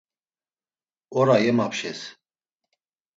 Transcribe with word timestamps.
Ora 1.19 1.35
yemapşes. 1.43 1.99